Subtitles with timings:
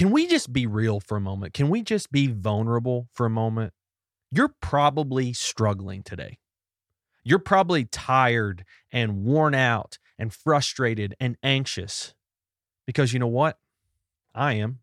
[0.00, 1.52] Can we just be real for a moment?
[1.52, 3.74] Can we just be vulnerable for a moment?
[4.30, 6.38] You're probably struggling today.
[7.22, 12.14] You're probably tired and worn out and frustrated and anxious
[12.86, 13.58] because you know what?
[14.34, 14.78] I am.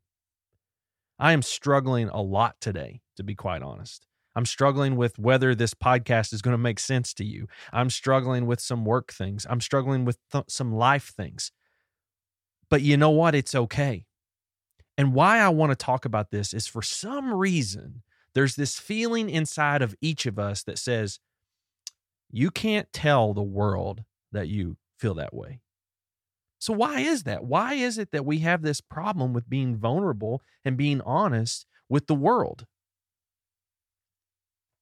[1.17, 4.05] I am struggling a lot today, to be quite honest.
[4.35, 7.47] I'm struggling with whether this podcast is going to make sense to you.
[7.73, 9.47] I'm struggling with some work things.
[9.49, 11.51] I'm struggling with th- some life things.
[12.69, 13.33] But you know what?
[13.33, 14.05] It's okay.
[14.97, 18.01] And why I want to talk about this is for some reason,
[18.33, 21.19] there's this feeling inside of each of us that says,
[22.31, 25.61] you can't tell the world that you feel that way.
[26.59, 27.43] So, why is that?
[27.43, 32.07] Why is it that we have this problem with being vulnerable and being honest with
[32.07, 32.65] the world?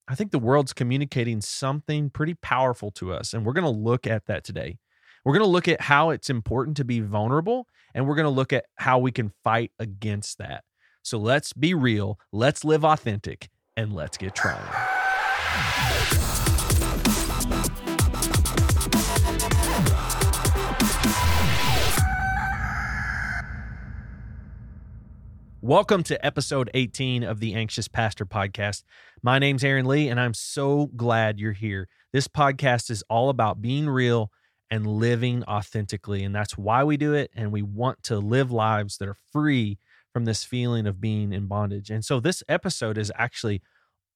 [0.07, 4.07] I think the world's communicating something pretty powerful to us, and we're going to look
[4.07, 4.77] at that today.
[5.25, 7.65] We're going to look at how it's important to be vulnerable,
[7.95, 10.63] and we're going to look at how we can fight against that.
[11.01, 14.61] So let's be real, let's live authentic, and let's get trying.
[25.59, 28.83] Welcome to episode 18 of the Anxious Pastor Podcast.
[29.23, 31.87] My name's Aaron Lee, and I'm so glad you're here.
[32.13, 34.29] This podcast is all about being real
[34.69, 36.23] and living authentically.
[36.23, 37.31] And that's why we do it.
[37.35, 39.77] And we want to live lives that are free
[40.13, 41.89] from this feeling of being in bondage.
[41.89, 43.61] And so this episode is actually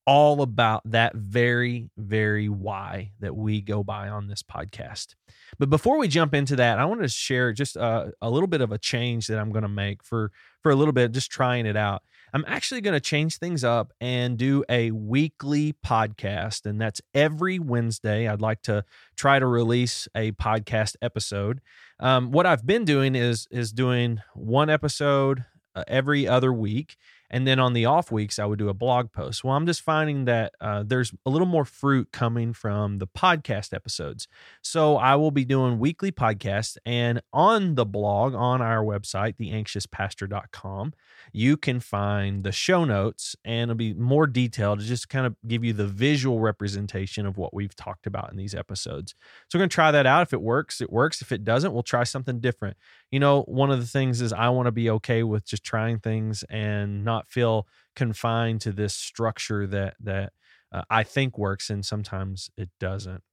[0.09, 5.13] all about that very, very why that we go by on this podcast.
[5.59, 8.61] But before we jump into that, I want to share just a, a little bit
[8.61, 10.31] of a change that I'm going to make for
[10.63, 12.01] for a little bit, just trying it out.
[12.33, 17.59] I'm actually going to change things up and do a weekly podcast, and that's every
[17.59, 18.27] Wednesday.
[18.27, 21.61] I'd like to try to release a podcast episode.
[21.99, 26.97] Um, what I've been doing is is doing one episode uh, every other week
[27.29, 29.43] and then on the off weeks, I would do a blog post.
[29.43, 33.73] Well, I'm just finding that uh, there's a little more fruit coming from the podcast
[33.73, 34.27] episodes.
[34.63, 36.77] So I will be doing weekly podcasts.
[36.85, 40.93] And on the blog, on our website, theanxiouspastor.com,
[41.31, 45.35] you can find the show notes and it'll be more detailed to just kind of
[45.47, 49.13] give you the visual representation of what we've talked about in these episodes.
[49.47, 50.23] So we're going to try that out.
[50.23, 51.21] If it works, it works.
[51.21, 52.77] If it doesn't, we'll try something different.
[53.11, 55.99] You know, one of the things is I want to be okay with just trying
[55.99, 60.33] things and not feel confined to this structure that that
[60.71, 63.23] uh, I think works and sometimes it doesn't.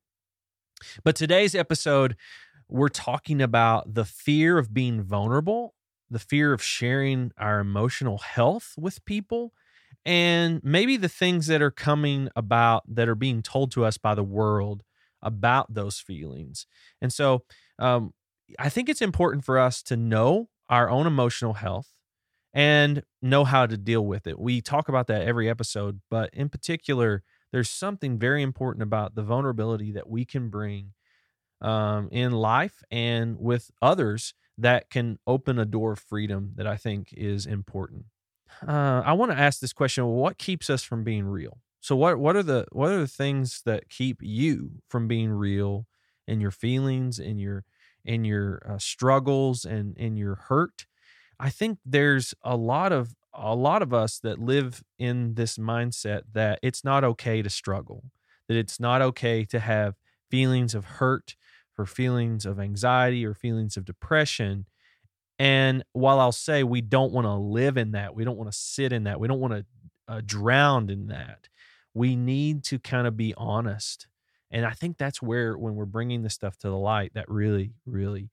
[1.05, 2.17] But today's episode
[2.69, 5.75] we're talking about the fear of being vulnerable
[6.11, 9.53] the fear of sharing our emotional health with people,
[10.05, 14.15] and maybe the things that are coming about that are being told to us by
[14.15, 14.83] the world
[15.23, 16.67] about those feelings.
[17.03, 17.43] And so
[17.79, 18.15] um,
[18.59, 21.89] I think it's important for us to know our own emotional health
[22.55, 24.39] and know how to deal with it.
[24.39, 29.23] We talk about that every episode, but in particular, there's something very important about the
[29.23, 30.93] vulnerability that we can bring
[31.61, 36.77] um, in life and with others that can open a door of freedom that I
[36.77, 38.07] think is important.
[38.67, 41.59] Uh, I want to ask this question: What keeps us from being real?
[41.81, 45.87] So what what are the what are the things that keep you from being real
[46.27, 47.65] in your feelings, in your
[48.05, 50.87] in your uh, struggles, and in your hurt?
[51.39, 56.23] I think there's a lot of a lot of us that live in this mindset
[56.33, 58.05] that it's not okay to struggle,
[58.49, 59.95] that it's not okay to have
[60.31, 61.37] feelings of hurt
[61.77, 64.67] for feelings of anxiety or feelings of depression.
[65.39, 68.59] And while I'll say we don't want to live in that, we don't want to
[68.59, 69.67] sit in that, we don't want to
[70.09, 71.49] uh, drown in that,
[71.93, 74.09] we need to kind of be honest.
[74.51, 77.73] And I think that's where, when we're bringing this stuff to the light, that really,
[77.85, 78.31] really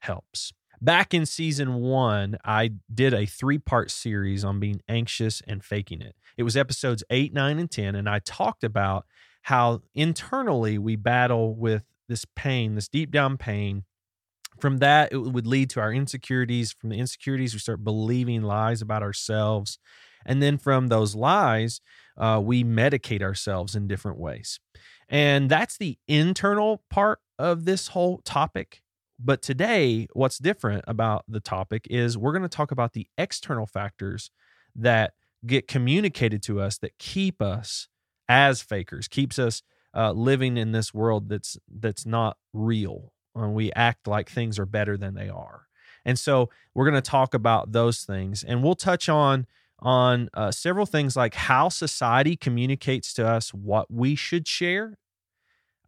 [0.00, 0.52] helps.
[0.80, 6.02] Back in season one, I did a three part series on being anxious and faking
[6.02, 6.14] it.
[6.36, 7.94] It was episodes eight, nine, and 10.
[7.94, 9.06] And I talked about
[9.42, 13.84] how internally we battle with this pain, this deep down pain.
[14.60, 16.72] From that, it would lead to our insecurities.
[16.72, 19.78] From the insecurities, we start believing lies about ourselves.
[20.24, 21.80] And then from those lies,
[22.16, 24.58] uh, we medicate ourselves in different ways.
[25.08, 28.82] And that's the internal part of this whole topic.
[29.18, 33.66] But today, what's different about the topic is we're going to talk about the external
[33.66, 34.30] factors
[34.74, 35.12] that
[35.46, 37.88] get communicated to us that keep us
[38.28, 39.62] as fakers, keeps us
[39.96, 43.12] uh, living in this world that's that's not real.
[43.34, 45.66] And we act like things are better than they are.
[46.04, 49.46] And so we're going to talk about those things, and we'll touch on
[49.80, 54.98] on uh, several things like how society communicates to us what we should share,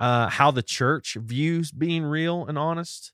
[0.00, 3.12] uh, how the church views being real and honest,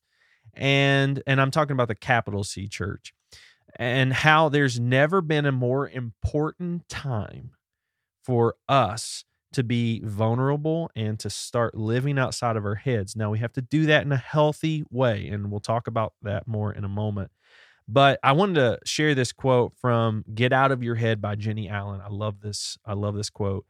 [0.55, 3.13] and and I'm talking about the capital C church.
[3.77, 7.51] and how there's never been a more important time
[8.23, 13.17] for us to be vulnerable and to start living outside of our heads.
[13.17, 16.47] Now, we have to do that in a healthy way, and we'll talk about that
[16.47, 17.31] more in a moment.
[17.87, 21.69] But I wanted to share this quote from Get Out of Your Head by Jennie
[21.69, 22.01] Allen.
[22.01, 22.79] I love this.
[22.85, 23.67] I love this quote.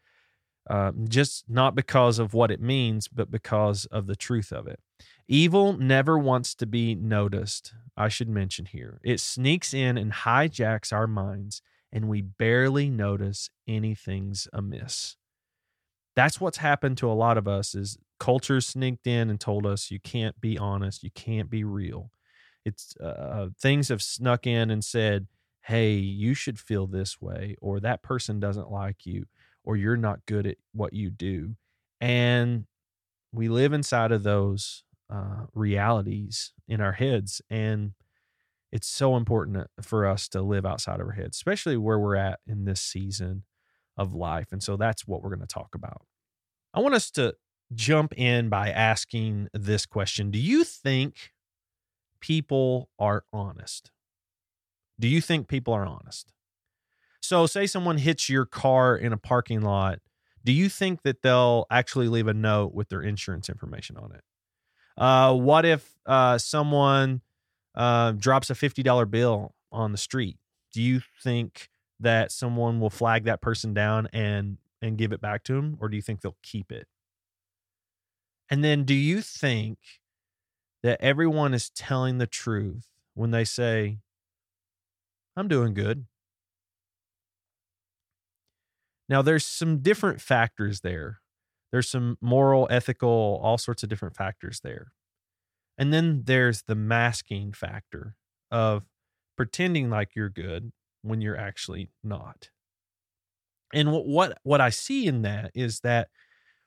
[0.70, 4.80] Um, just not because of what it means, but because of the truth of it.
[5.28, 9.00] Evil never wants to be noticed, I should mention here.
[9.02, 11.60] It sneaks in and hijacks our minds,
[11.92, 15.16] and we barely notice anything's amiss.
[16.16, 19.90] That's what's happened to a lot of us is culture sneaked in and told us
[19.90, 22.11] you can't be honest, you can't be real.
[22.64, 25.26] It's uh, uh, things have snuck in and said,
[25.62, 29.26] "Hey, you should feel this way," or "That person doesn't like you,"
[29.64, 31.56] or "You're not good at what you do,"
[32.00, 32.66] and
[33.32, 37.93] we live inside of those uh, realities in our heads, and
[38.72, 42.40] it's so important for us to live outside of our heads, especially where we're at
[42.46, 43.44] in this season
[43.96, 44.49] of life.
[44.52, 46.02] And so that's what we're going to talk about.
[46.73, 47.35] I want us to
[47.73, 51.32] jump in by asking this question Do you think
[52.20, 53.91] people are honest?
[54.99, 56.32] Do you think people are honest?
[57.20, 60.00] So, say someone hits your car in a parking lot.
[60.44, 64.20] Do you think that they'll actually leave a note with their insurance information on it?
[64.97, 67.23] Uh, what if uh, someone
[67.75, 70.37] uh, drops a $50 bill on the street?
[70.73, 71.70] Do you think
[72.04, 75.88] that someone will flag that person down and and give it back to them or
[75.88, 76.86] do you think they'll keep it?
[78.50, 79.78] And then do you think
[80.84, 83.98] that everyone is telling the truth when they say,
[85.34, 86.04] I'm doing good.
[89.08, 91.20] Now, there's some different factors there.
[91.72, 94.92] There's some moral, ethical, all sorts of different factors there.
[95.78, 98.14] And then there's the masking factor
[98.50, 98.84] of
[99.36, 100.70] pretending like you're good
[101.04, 102.50] when you're actually not.
[103.72, 106.08] And what what, what I see in that is that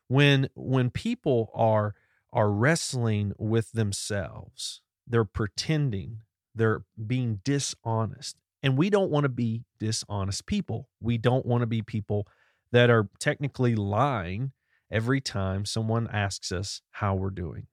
[0.08, 1.96] when when people are
[2.34, 4.82] are wrestling with themselves.
[5.08, 6.20] They're pretending,
[6.54, 8.36] they're being dishonest.
[8.62, 10.90] And we don't want to be dishonest people.
[11.00, 12.28] We don't want to be people
[12.72, 14.52] that are technically lying
[14.92, 17.68] every time someone asks us how we're doing.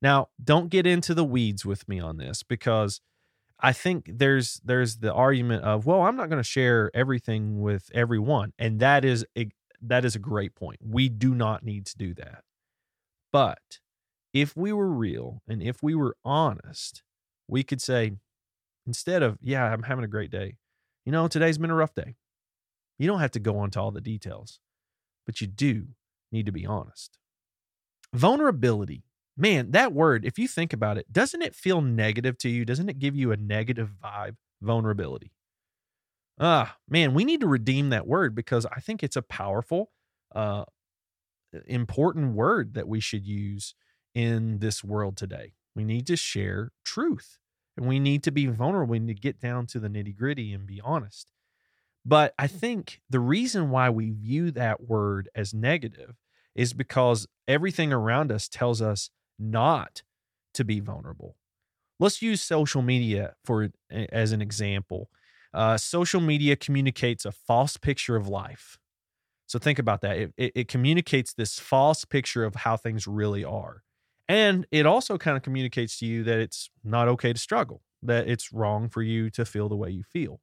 [0.00, 3.00] Now, don't get into the weeds with me on this because
[3.60, 7.90] I think there's there's the argument of, well, I'm not going to share everything with
[7.94, 9.48] everyone, and that is a,
[9.80, 10.80] that is a great point.
[10.84, 12.42] We do not need to do that.
[13.32, 13.80] But
[14.32, 17.02] if we were real and if we were honest,
[17.48, 18.12] we could say,
[18.86, 20.56] instead of, yeah, I'm having a great day,
[21.04, 22.16] you know, today's been a rough day.
[22.98, 24.60] You don't have to go into all the details,
[25.26, 25.88] but you do
[26.30, 27.18] need to be honest.
[28.12, 29.04] Vulnerability,
[29.36, 32.64] man, that word, if you think about it, doesn't it feel negative to you?
[32.64, 34.36] Doesn't it give you a negative vibe?
[34.62, 35.32] Vulnerability.
[36.38, 39.90] Ah, man, we need to redeem that word because I think it's a powerful,
[40.34, 40.64] uh,
[41.66, 43.74] important word that we should use
[44.14, 45.54] in this world today.
[45.74, 47.38] We need to share truth
[47.76, 48.92] and we need to be vulnerable.
[48.92, 51.32] We need to get down to the nitty gritty and be honest.
[52.04, 56.16] But I think the reason why we view that word as negative
[56.54, 60.02] is because everything around us tells us not
[60.54, 61.36] to be vulnerable.
[62.00, 65.10] Let's use social media for as an example.
[65.52, 68.78] Uh, social media communicates a false picture of life.
[69.46, 70.16] So think about that.
[70.16, 73.82] It, it, it, communicates this false picture of how things really are.
[74.28, 78.26] And it also kind of communicates to you that it's not okay to struggle, that
[78.26, 80.40] it's wrong for you to feel the way you feel.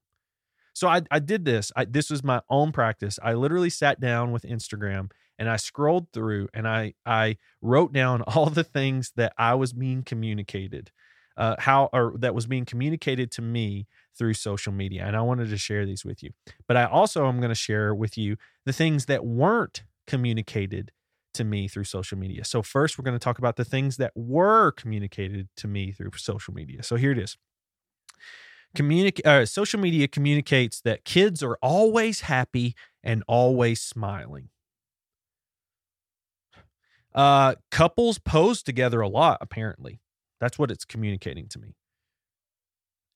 [0.74, 1.72] So I, I did this.
[1.76, 3.20] I, this was my own practice.
[3.22, 5.12] I literally sat down with Instagram
[5.42, 9.74] and I scrolled through and I, I wrote down all the things that I was
[9.74, 10.92] being communicated,
[11.36, 15.04] uh, how or that was being communicated to me through social media.
[15.04, 16.30] And I wanted to share these with you.
[16.68, 20.92] But I also am going to share with you the things that weren't communicated
[21.34, 22.46] to me through social media.
[22.46, 26.12] So, first, we're going to talk about the things that were communicated to me through
[26.18, 26.84] social media.
[26.84, 27.36] So, here it is.
[28.78, 34.50] Communic- uh, social media communicates that kids are always happy and always smiling.
[37.14, 40.00] Uh, couples pose together a lot, apparently.
[40.40, 41.76] That's what it's communicating to me.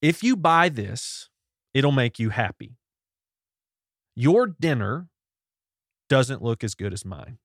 [0.02, 1.30] If you buy this,
[1.74, 2.78] it'll make you happy.
[4.16, 5.08] Your dinner
[6.10, 7.38] doesn't look as good as mine.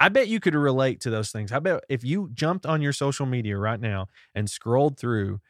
[0.00, 1.52] I bet you could relate to those things.
[1.52, 5.40] I bet if you jumped on your social media right now and scrolled through,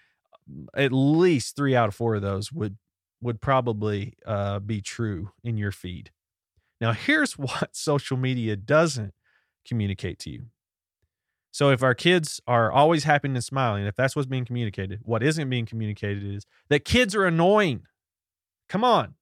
[0.76, 2.76] at least three out of four of those would
[3.22, 6.10] would probably uh, be true in your feed.
[6.82, 9.14] Now, here's what social media doesn't
[9.66, 10.46] communicate to you.
[11.52, 15.22] So if our kids are always happy and smiling, if that's what's being communicated, what
[15.22, 17.82] isn't being communicated is that kids are annoying.
[18.68, 19.14] Come on.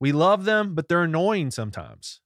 [0.00, 2.20] We love them, but they're annoying sometimes.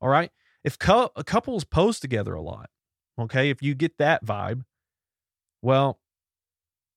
[0.00, 0.30] All right.
[0.64, 2.70] If cu- uh, couples pose together a lot,
[3.20, 4.62] okay, if you get that vibe,
[5.60, 6.00] well,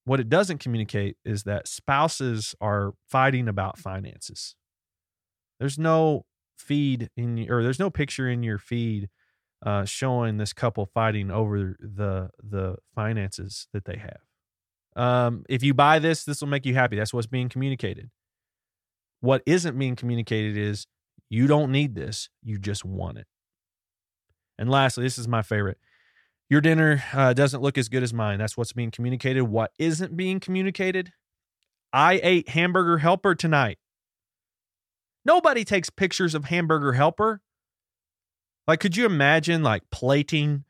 [0.05, 4.55] what it doesn't communicate is that spouses are fighting about finances.
[5.59, 6.25] There's no
[6.61, 9.09] feed in or there's no picture in your feed
[9.65, 14.21] uh, showing this couple fighting over the the finances that they have.
[14.95, 16.97] Um, if you buy this, this will make you happy.
[16.97, 18.09] That's what's being communicated.
[19.21, 20.87] What isn't being communicated is
[21.29, 23.27] you don't need this, you just want it.
[24.57, 25.77] And lastly, this is my favorite.
[26.49, 28.39] Your dinner uh, doesn't look as good as mine.
[28.39, 29.43] That's what's being communicated.
[29.43, 31.13] What isn't being communicated?
[31.93, 33.77] I ate hamburger helper tonight.
[35.25, 37.41] Nobody takes pictures of hamburger helper.
[38.67, 40.63] Like, could you imagine like plating,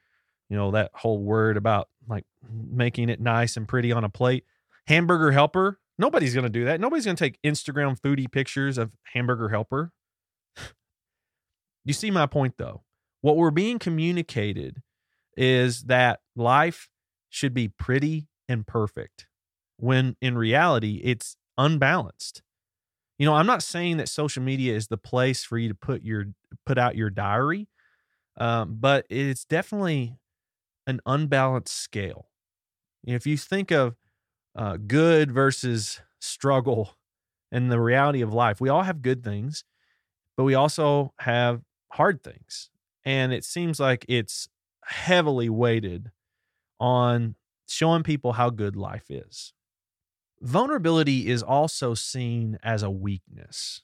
[0.50, 4.46] you know, that whole word about like making it nice and pretty on a plate?
[4.88, 5.79] Hamburger helper.
[5.98, 6.79] Nobody's going to do that.
[6.81, 9.91] Nobody's going to take Instagram foodie pictures of hamburger helper.
[11.86, 12.84] you see my point though.
[13.22, 14.81] What we're being communicated
[15.38, 16.89] is that life
[17.29, 19.27] should be pretty and perfect
[19.77, 22.41] when in reality it's unbalanced.
[23.22, 26.01] You know, I'm not saying that social media is the place for you to put
[26.01, 26.25] your
[26.66, 27.68] put out your diary,
[28.40, 30.18] um, but it's definitely
[30.88, 32.30] an unbalanced scale.
[33.06, 33.96] If you think of
[34.56, 36.98] uh, good versus struggle
[37.51, 39.66] and the reality of life, we all have good things,
[40.36, 41.62] but we also have
[41.92, 42.72] hard things.
[43.06, 44.50] And it seems like it's
[44.84, 46.10] heavily weighted
[46.80, 47.36] on
[47.68, 49.54] showing people how good life is.
[50.42, 53.84] Vulnerability is also seen as a weakness.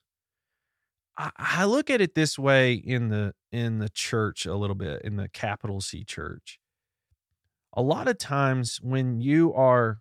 [1.16, 5.02] I, I look at it this way in the in the church a little bit
[5.04, 6.60] in the capital C church.
[7.74, 10.00] A lot of times when you are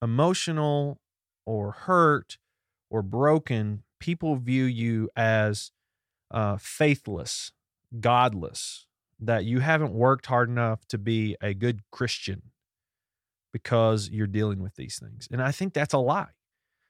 [0.00, 1.00] emotional
[1.44, 2.38] or hurt
[2.90, 5.72] or broken, people view you as
[6.30, 7.50] uh, faithless,
[7.98, 8.86] godless,
[9.18, 12.52] that you haven't worked hard enough to be a good Christian
[13.62, 15.28] because you're dealing with these things.
[15.30, 16.28] And I think that's a lie.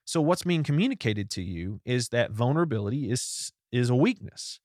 [0.05, 4.61] So what's being communicated to you is that vulnerability is is a weakness.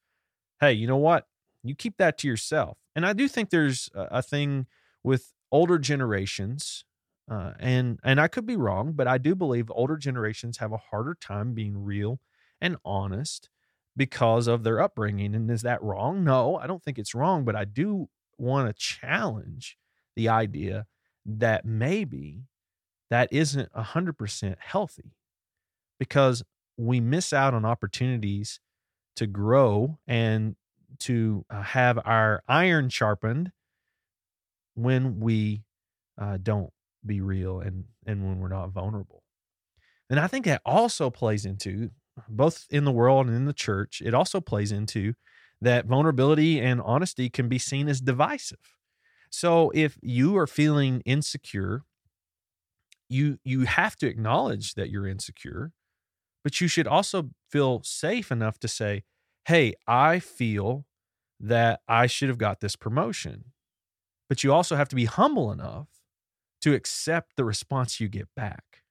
[0.59, 1.27] Hey, you know what?
[1.63, 2.77] You keep that to yourself.
[2.95, 4.67] And I do think there's a, thing
[5.03, 6.85] with older generations
[7.29, 10.77] uh, and and I could be wrong, but I do believe older generations have a
[10.77, 12.19] harder time being real
[12.59, 13.49] and honest
[13.95, 15.33] because of their upbringing.
[15.35, 16.23] And is that wrong?
[16.23, 19.77] No, I don't think it's wrong, but I do want to challenge
[20.15, 20.85] the idea
[21.25, 22.43] that maybe
[23.09, 25.15] that isn't 100% healthy
[25.99, 26.43] because
[26.77, 28.59] we miss out on opportunities
[29.15, 30.55] to grow and
[30.99, 33.51] to uh, have our iron sharpened
[34.75, 35.63] when we
[36.19, 36.71] uh, don't
[37.05, 39.23] be real and and when we're not vulnerable.
[40.09, 41.89] And i think that also plays into
[42.29, 45.13] both in the world and in the church it also plays into
[45.61, 48.59] that vulnerability and honesty can be seen as divisive
[49.33, 51.81] so if you are feeling insecure
[53.09, 55.71] you you have to acknowledge that you're insecure
[56.43, 59.03] but you should also feel safe enough to say,
[59.47, 60.85] hey, I feel
[61.39, 63.45] that I should have got this promotion.
[64.29, 65.87] But you also have to be humble enough
[66.61, 68.83] to accept the response you get back.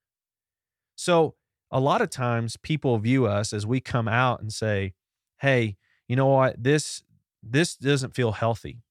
[0.97, 1.35] So,
[1.71, 4.93] a lot of times people view us as we come out and say,
[5.41, 5.77] "Hey,
[6.09, 6.63] you know what?
[6.63, 7.03] This
[7.43, 8.83] this doesn't feel healthy.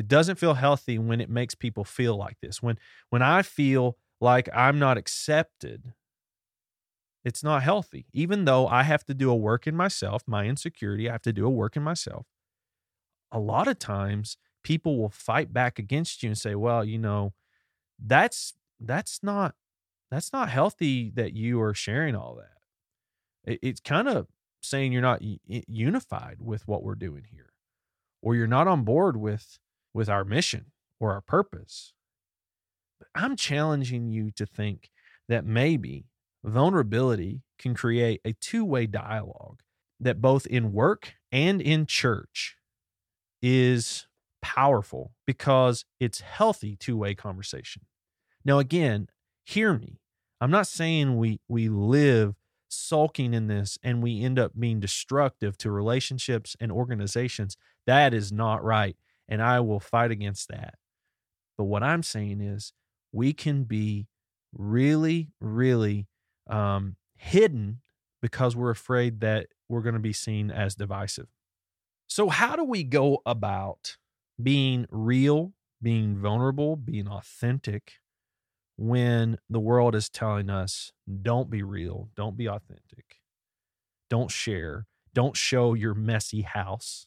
[0.00, 2.62] It doesn't feel healthy when it makes people feel like this.
[2.62, 2.78] When
[3.10, 5.92] when I feel like I'm not accepted
[7.24, 8.06] it's not healthy.
[8.12, 11.32] Even though I have to do a work in myself, my insecurity, I have to
[11.32, 12.26] do a work in myself.
[13.30, 17.34] A lot of times people will fight back against you and say, "Well, you know,
[17.98, 19.54] that's that's not
[20.10, 22.56] that's not healthy that you are sharing all that."
[23.52, 24.28] It, it's kind of
[24.62, 27.52] saying you're not unified with what we're doing here
[28.22, 29.58] or you're not on board with
[29.92, 30.66] with our mission
[30.98, 31.92] or our purpose.
[32.98, 34.90] But I'm challenging you to think
[35.28, 36.06] that maybe
[36.44, 39.60] vulnerability can create a two way dialogue
[39.98, 42.56] that both in work and in church
[43.42, 44.06] is
[44.42, 47.82] powerful because it's healthy two way conversation.
[48.44, 49.08] Now, again,
[49.44, 50.00] hear me.
[50.40, 52.34] I'm not saying we, we live
[52.68, 57.56] sulking in this and we end up being destructive to relationships and organizations.
[57.86, 58.96] That is not right.
[59.30, 60.74] And I will fight against that.
[61.56, 62.72] But what I'm saying is
[63.12, 64.08] we can be
[64.52, 66.08] really, really
[66.48, 67.80] um, hidden
[68.20, 71.28] because we're afraid that we're going to be seen as divisive.
[72.06, 73.96] So, how do we go about
[74.42, 77.94] being real being vulnerable, being authentic
[78.76, 83.20] when the world is telling us, don't be real, don't be authentic,
[84.08, 87.06] don't share, don't show your messy house.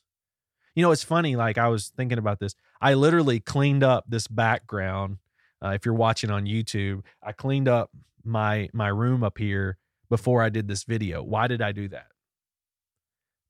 [0.75, 1.35] You know, it's funny.
[1.35, 2.55] Like, I was thinking about this.
[2.81, 5.17] I literally cleaned up this background.
[5.63, 7.91] Uh, if you're watching on YouTube, I cleaned up
[8.23, 9.77] my my room up here
[10.09, 11.23] before I did this video.
[11.23, 12.07] Why did I do that?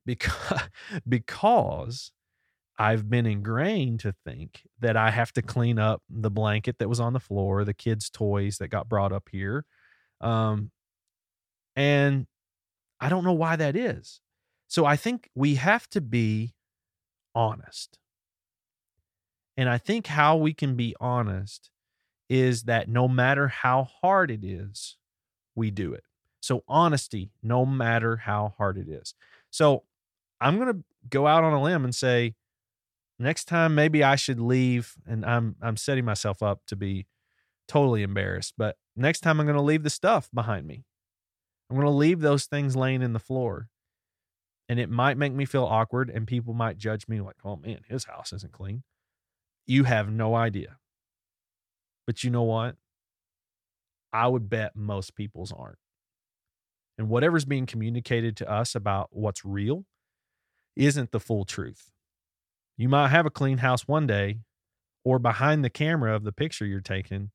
[0.06, 0.62] Because
[1.08, 2.12] because
[2.77, 7.00] I've been ingrained to think that I have to clean up the blanket that was
[7.00, 9.65] on the floor, the kids' toys that got brought up here.
[10.22, 10.72] Um,
[11.75, 12.25] and
[13.00, 14.22] I don't know why that is.
[14.68, 16.56] So I think we have to be
[17.36, 17.98] honest.
[19.56, 21.70] And I think how we can be honest
[22.30, 24.98] is that no matter how hard it is,
[25.56, 26.04] we do it.
[26.42, 29.13] So honesty, no matter how hard it is.
[29.52, 29.84] So
[30.42, 32.36] I'm going to go out on a limb and say,
[33.20, 37.06] next time maybe I should leave and I'm I'm setting myself up to be
[37.68, 40.84] totally embarrassed, but next time I'm going to leave the stuff behind me.
[41.70, 43.70] I'm going to leave those things laying in the floor.
[44.70, 47.82] And it might make me feel awkward and people might judge me like, "Oh man,
[47.88, 48.84] his house isn't clean."
[49.65, 50.77] You have no idea.
[52.05, 52.75] But you know what?
[54.12, 55.79] I would bet most people's aren't.
[56.98, 59.86] And whatever's being communicated to us about what's real
[60.75, 61.91] isn't the full truth.
[62.77, 64.39] You might have a clean house one day,
[65.03, 67.32] or behind the camera of the picture you're taking,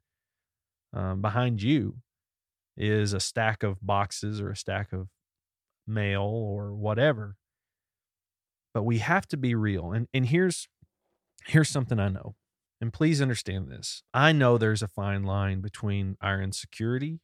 [0.93, 1.99] um, behind you
[2.77, 5.09] is a stack of boxes or a stack of
[5.89, 7.37] mail or whatever.
[8.75, 9.93] But we have to be real.
[9.93, 10.69] And and here's
[11.47, 12.37] here's something I know.
[12.81, 14.03] And please understand this.
[14.15, 17.19] I know there's a fine line between our insecurity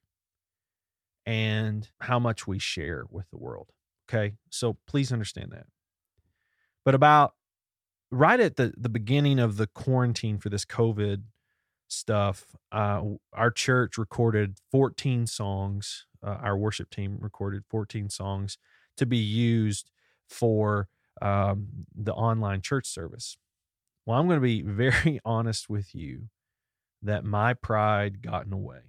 [1.25, 3.71] and how much we share with the world.
[4.09, 4.35] Okay.
[4.51, 5.67] So please understand that.
[6.85, 7.35] But about
[8.11, 11.23] right at the the beginning of the quarantine for this COVID
[11.89, 13.03] stuff, uh,
[13.33, 16.07] our church recorded 14 songs.
[16.25, 18.59] Uh, our worship team recorded 14 songs
[18.97, 19.91] to be used
[20.29, 20.89] for
[21.21, 23.37] um, the online church service.
[24.07, 26.29] Well, I'm going to be very honest with you
[27.03, 28.81] that my pride got in the way.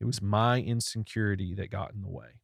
[0.00, 2.40] It was my insecurity that got in the way.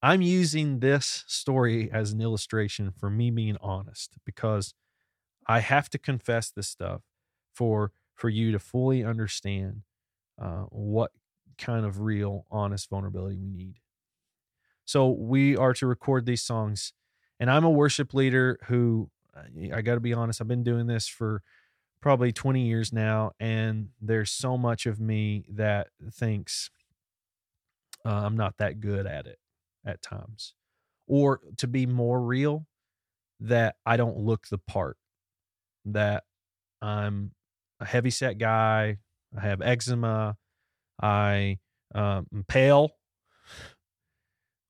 [0.00, 4.74] I'm using this story as an illustration for me being honest because
[5.46, 7.02] I have to confess this stuff
[7.54, 9.82] for for you to fully understand
[10.40, 11.12] uh, what
[11.58, 13.76] kind of real, honest vulnerability we need.
[14.84, 16.92] So we are to record these songs,
[17.38, 19.10] and I'm a worship leader who
[19.72, 20.40] I got to be honest.
[20.40, 21.42] I've been doing this for
[22.00, 26.70] probably 20 years now, and there's so much of me that thinks
[28.06, 29.38] uh, I'm not that good at it
[29.84, 30.54] at times,
[31.06, 32.66] or to be more real,
[33.40, 34.96] that I don't look the part
[35.84, 36.24] that
[36.80, 37.32] I'm
[37.80, 38.98] a heavy set guy.
[39.36, 40.36] I have eczema.
[41.00, 41.58] I
[41.94, 42.90] um, am pale.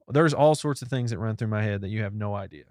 [0.08, 2.64] There's all sorts of things that run through my head that you have no idea.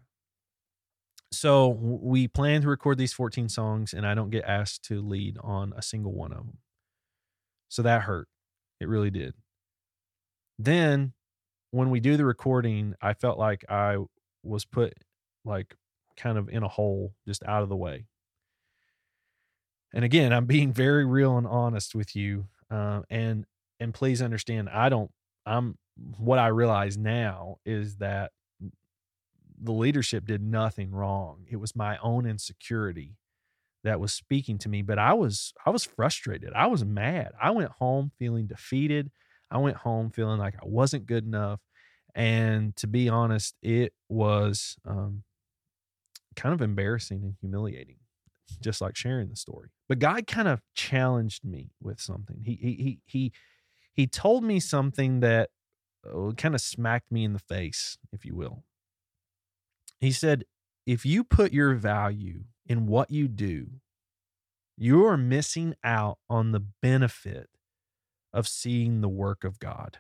[1.31, 5.37] So we plan to record these 14 songs, and I don't get asked to lead
[5.41, 6.57] on a single one of them.
[7.69, 8.27] So that hurt.
[8.79, 9.33] It really did.
[10.57, 11.13] Then
[11.71, 13.97] when we do the recording, I felt like I
[14.41, 14.93] was put
[15.43, 15.75] like
[16.15, 18.05] kind of in a hole, just out of the way
[19.93, 23.45] and again i'm being very real and honest with you uh, and
[23.79, 25.11] and please understand i don't
[25.45, 25.77] i'm
[26.17, 28.31] what i realize now is that
[29.61, 31.45] the leadership did nothing wrong.
[31.49, 33.17] It was my own insecurity
[33.83, 36.51] that was speaking to me but i was i was frustrated.
[36.53, 37.31] I was mad.
[37.41, 39.11] I went home feeling defeated.
[39.49, 41.61] I went home feeling like i wasn't good enough
[42.15, 45.23] and to be honest it was um,
[46.35, 47.97] kind of embarrassing and humiliating
[48.61, 49.69] just like sharing the story.
[49.87, 52.41] But God kind of challenged me with something.
[52.43, 53.31] He he he he
[53.93, 55.49] he told me something that
[56.05, 58.63] uh, kind of smacked me in the face, if you will.
[59.99, 60.45] He said,
[60.85, 63.67] "If you put your value in what you do,
[64.77, 67.49] you are missing out on the benefit
[68.33, 69.99] of seeing the work of God."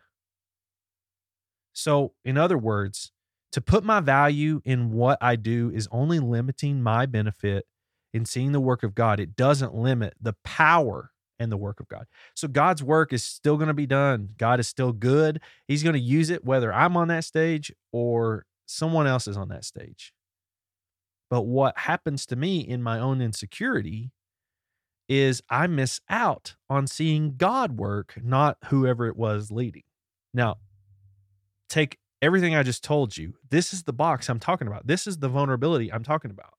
[1.73, 3.11] So, in other words,
[3.51, 7.65] to put my value in what I do is only limiting my benefit
[8.13, 11.87] in seeing the work of God, it doesn't limit the power and the work of
[11.87, 12.05] God.
[12.35, 14.29] So God's work is still going to be done.
[14.37, 15.39] God is still good.
[15.67, 19.49] He's going to use it whether I'm on that stage or someone else is on
[19.49, 20.13] that stage.
[21.29, 24.11] But what happens to me in my own insecurity
[25.09, 29.83] is I miss out on seeing God work, not whoever it was leading.
[30.33, 30.57] Now,
[31.69, 33.35] take everything I just told you.
[33.49, 34.87] This is the box I'm talking about.
[34.87, 36.56] This is the vulnerability I'm talking about.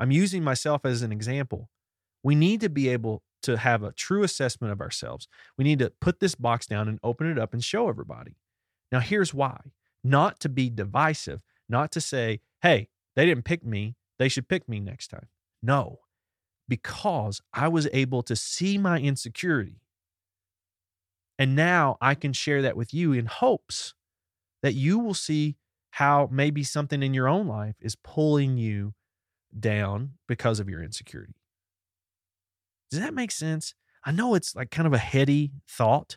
[0.00, 1.68] I'm using myself as an example.
[2.22, 5.28] We need to be able to have a true assessment of ourselves.
[5.58, 8.36] We need to put this box down and open it up and show everybody.
[8.90, 9.60] Now, here's why
[10.02, 13.96] not to be divisive, not to say, hey, they didn't pick me.
[14.18, 15.28] They should pick me next time.
[15.62, 15.98] No,
[16.66, 19.82] because I was able to see my insecurity.
[21.38, 23.94] And now I can share that with you in hopes
[24.62, 25.56] that you will see
[25.92, 28.94] how maybe something in your own life is pulling you
[29.58, 31.34] down because of your insecurity.
[32.90, 33.74] Does that make sense?
[34.04, 36.16] I know it's like kind of a heady thought,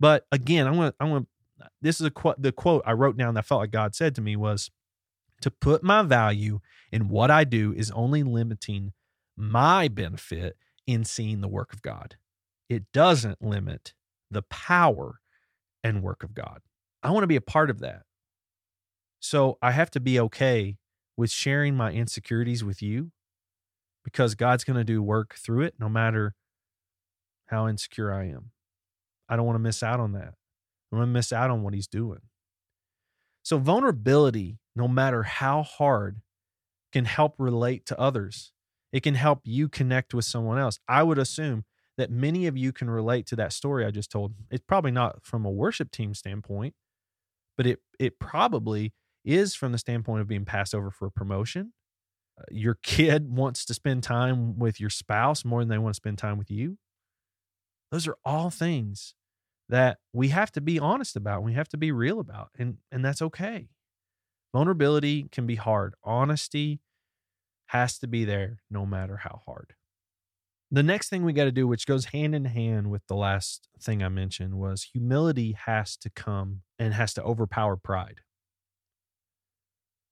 [0.00, 1.26] but again, I'm gonna I'm gonna
[1.80, 4.14] this is a quote the quote I wrote down that I felt like God said
[4.16, 4.70] to me was
[5.42, 6.60] to put my value
[6.90, 8.92] in what I do is only limiting
[9.36, 12.16] my benefit in seeing the work of God.
[12.68, 13.92] It doesn't limit
[14.30, 15.20] the power
[15.84, 16.60] and work of God.
[17.02, 18.02] I want to be a part of that.
[19.20, 20.76] So I have to be okay
[21.18, 23.10] with sharing my insecurities with you
[24.04, 26.36] because God's going to do work through it no matter
[27.46, 28.52] how insecure I am.
[29.28, 30.28] I don't want to miss out on that.
[30.28, 32.20] I don't want to miss out on what He's doing.
[33.42, 36.20] So, vulnerability, no matter how hard,
[36.92, 38.52] can help relate to others.
[38.92, 40.78] It can help you connect with someone else.
[40.88, 41.64] I would assume
[41.98, 44.34] that many of you can relate to that story I just told.
[44.50, 46.74] It's probably not from a worship team standpoint,
[47.56, 48.92] but it it probably
[49.28, 51.72] is from the standpoint of being passed over for a promotion
[52.38, 55.96] uh, your kid wants to spend time with your spouse more than they want to
[55.96, 56.78] spend time with you.
[57.90, 59.14] Those are all things
[59.68, 61.42] that we have to be honest about.
[61.42, 63.70] We have to be real about, and and that's okay.
[64.54, 65.94] Vulnerability can be hard.
[66.04, 66.80] Honesty
[67.68, 69.74] has to be there no matter how hard.
[70.70, 73.68] The next thing we got to do, which goes hand in hand with the last
[73.80, 78.20] thing I mentioned, was humility has to come and has to overpower pride.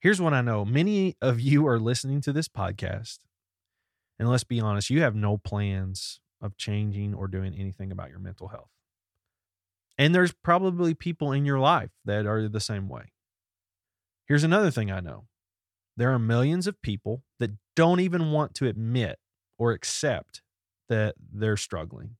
[0.01, 3.19] Here's what I know many of you are listening to this podcast.
[4.19, 8.19] And let's be honest, you have no plans of changing or doing anything about your
[8.19, 8.71] mental health.
[9.99, 13.13] And there's probably people in your life that are the same way.
[14.27, 15.25] Here's another thing I know
[15.97, 19.19] there are millions of people that don't even want to admit
[19.59, 20.43] or accept
[20.89, 22.17] that they're struggling.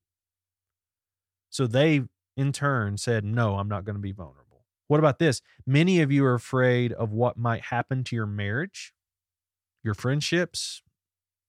[1.51, 2.03] So they,
[2.37, 4.46] in turn, said, No, I'm not going to be vulnerable.
[4.89, 5.43] What about this?
[5.67, 8.93] Many of you are afraid of what might happen to your marriage,
[9.83, 10.83] your friendships,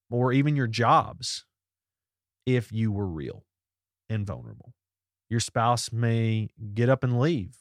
[0.10, 1.46] or even your jobs
[2.46, 3.46] if you were real
[4.10, 4.74] and vulnerable.
[5.30, 7.58] Your spouse may get up and leave.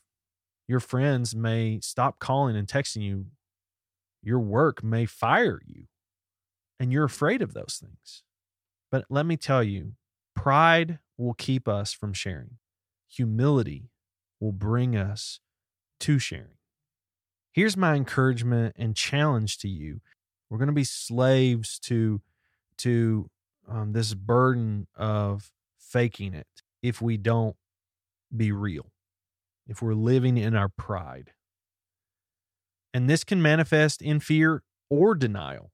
[0.69, 3.27] Your friends may stop calling and texting you.
[4.23, 5.85] Your work may fire you.
[6.79, 8.23] And you're afraid of those things.
[8.91, 9.93] But let me tell you,
[10.35, 12.59] pride will keep us from sharing.
[13.09, 13.91] Humility
[14.41, 15.41] will bring us
[16.01, 16.59] to sharing.
[17.53, 20.01] Here's my encouragement and challenge to you.
[20.51, 22.21] We're going to be slaves to
[22.79, 23.31] to
[23.69, 26.47] um, this burden of faking it
[26.83, 27.57] if we don't
[28.37, 28.93] be real,
[29.67, 31.33] if we're living in our pride.
[32.93, 35.73] And this can manifest in fear or denial.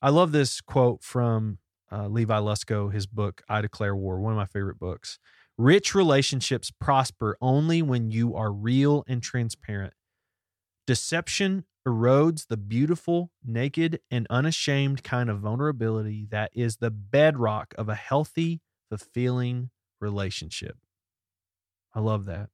[0.00, 1.58] I love this quote from
[1.90, 5.18] uh, Levi Lusko, his book, I Declare War, one of my favorite books.
[5.58, 9.92] Rich relationships prosper only when you are real and transparent.
[10.86, 17.88] Deception erodes the beautiful, naked, and unashamed kind of vulnerability that is the bedrock of
[17.88, 20.76] a healthy, fulfilling relationship.
[21.94, 22.48] I love that.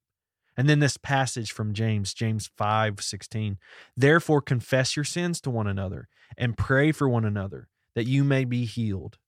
[0.57, 3.59] And then this passage from James, James 5 16.
[3.97, 8.45] Therefore, confess your sins to one another and pray for one another that you may
[8.45, 9.19] be healed.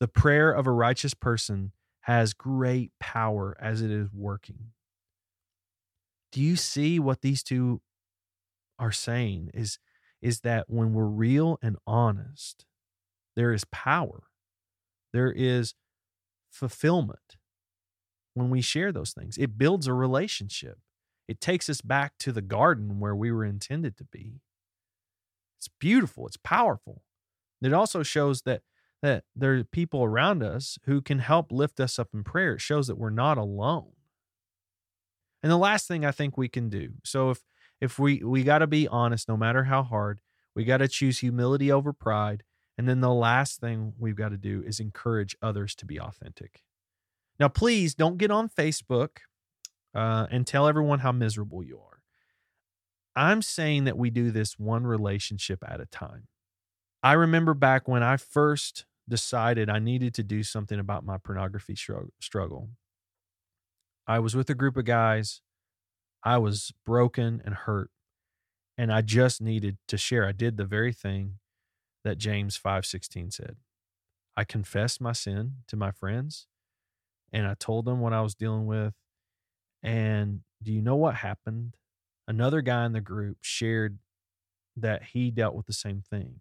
[0.00, 1.72] The prayer of a righteous person
[2.08, 4.70] has great power as it is working.
[6.32, 7.82] Do you see what these two
[8.78, 9.50] are saying?
[9.52, 9.78] Is,
[10.22, 12.64] is that when we're real and honest,
[13.36, 14.22] there is power,
[15.12, 15.74] there is
[16.50, 17.36] fulfillment
[18.32, 19.36] when we share those things.
[19.36, 20.78] It builds a relationship,
[21.28, 24.40] it takes us back to the garden where we were intended to be.
[25.58, 27.02] It's beautiful, it's powerful.
[27.60, 28.62] It also shows that
[29.02, 32.54] that there are people around us who can help lift us up in prayer.
[32.54, 33.92] It shows that we're not alone.
[35.42, 36.94] And the last thing I think we can do.
[37.04, 37.44] So if
[37.80, 40.20] if we we got to be honest no matter how hard,
[40.54, 42.42] we got to choose humility over pride.
[42.76, 46.62] And then the last thing we've got to do is encourage others to be authentic.
[47.38, 49.18] Now, please don't get on Facebook
[49.94, 52.02] uh, and tell everyone how miserable you are.
[53.16, 56.28] I'm saying that we do this one relationship at a time.
[57.02, 61.76] I remember back when I first decided I needed to do something about my pornography
[62.20, 62.70] struggle.
[64.06, 65.40] I was with a group of guys.
[66.24, 67.90] I was broken and hurt,
[68.76, 70.26] and I just needed to share.
[70.26, 71.38] I did the very thing
[72.04, 73.56] that James 5:16 said.
[74.36, 76.46] I confessed my sin to my friends
[77.32, 78.94] and I told them what I was dealing with.
[79.82, 81.76] And do you know what happened?
[82.26, 83.98] Another guy in the group shared
[84.76, 86.40] that he dealt with the same thing.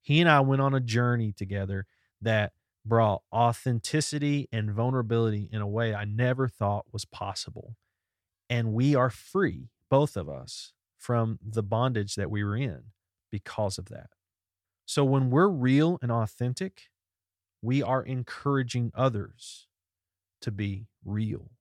[0.00, 1.86] He and I went on a journey together
[2.20, 2.52] that
[2.84, 7.76] brought authenticity and vulnerability in a way I never thought was possible.
[8.48, 12.84] And we are free, both of us, from the bondage that we were in
[13.30, 14.10] because of that.
[14.86, 16.90] So when we're real and authentic,
[17.62, 19.68] we are encouraging others
[20.40, 21.52] to be real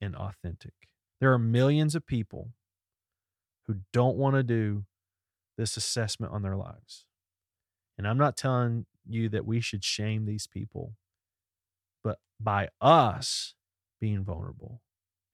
[0.00, 0.72] and authentic.
[1.20, 2.50] There are millions of people
[3.66, 4.84] who don't want to do
[5.56, 7.04] this assessment on their lives.
[8.02, 10.96] And I'm not telling you that we should shame these people,
[12.02, 13.54] but by us
[14.00, 14.82] being vulnerable,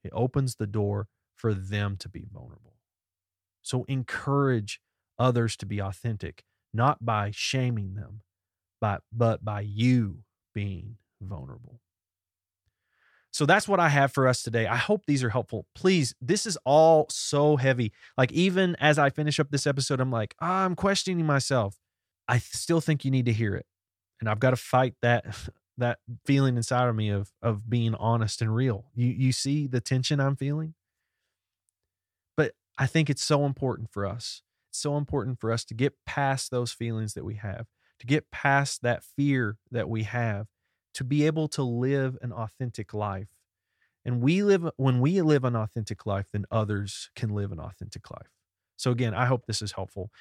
[0.03, 2.75] it opens the door for them to be vulnerable.
[3.63, 4.81] So encourage
[5.17, 8.21] others to be authentic, not by shaming them,
[8.79, 10.19] but, but by you
[10.53, 11.81] being vulnerable.
[13.31, 14.67] So that's what I have for us today.
[14.67, 15.65] I hope these are helpful.
[15.73, 17.93] Please, this is all so heavy.
[18.15, 21.75] Like, even as I finish up this episode, I'm like, oh, I'm questioning myself.
[22.29, 23.65] I still think you need to hear it.
[24.19, 25.25] And I've got to fight that
[25.77, 28.85] that feeling inside of me of of being honest and real.
[28.93, 30.75] You you see the tension I'm feeling?
[32.37, 34.43] But I think it's so important for us.
[34.69, 37.65] It's so important for us to get past those feelings that we have,
[37.99, 40.47] to get past that fear that we have,
[40.93, 43.29] to be able to live an authentic life.
[44.05, 48.09] And we live when we live an authentic life, then others can live an authentic
[48.11, 48.29] life.
[48.77, 50.11] So again, I hope this is helpful.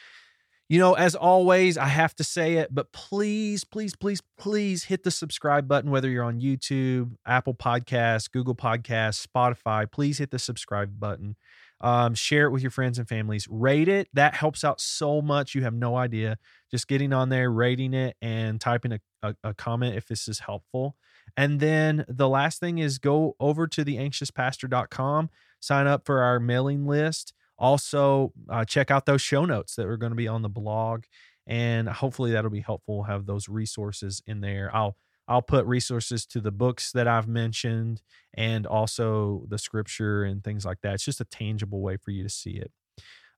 [0.68, 5.02] You know, as always, I have to say it, but please, please, please, please hit
[5.02, 9.90] the subscribe button, whether you're on YouTube, Apple Podcasts, Google Podcasts, Spotify.
[9.90, 11.36] Please hit the subscribe button.
[11.80, 13.46] Um, share it with your friends and families.
[13.48, 14.08] Rate it.
[14.12, 15.54] That helps out so much.
[15.54, 16.36] You have no idea.
[16.70, 20.40] Just getting on there, rating it, and typing a, a, a comment if this is
[20.40, 20.96] helpful.
[21.34, 26.86] And then the last thing is go over to theanxiouspastor.com, sign up for our mailing
[26.86, 27.32] list.
[27.58, 31.04] Also, uh, check out those show notes that are going to be on the blog,
[31.46, 33.04] and hopefully that'll be helpful.
[33.04, 34.70] Have those resources in there.
[34.74, 34.96] I'll
[35.28, 38.00] I'll put resources to the books that I've mentioned
[38.32, 40.94] and also the scripture and things like that.
[40.94, 42.72] It's just a tangible way for you to see it.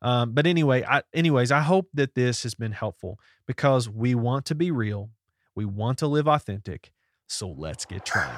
[0.00, 4.46] Um, but anyway, I, anyways, I hope that this has been helpful because we want
[4.46, 5.10] to be real,
[5.54, 6.92] we want to live authentic.
[7.26, 8.36] So let's get trying.